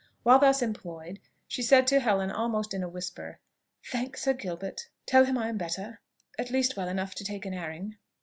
[0.23, 3.37] While thus employed, she said to Helen almost in a whisper,
[3.91, 6.01] "Thank Sir Gilbert; tell him I am better,
[6.39, 7.97] at least well enough to take an airing."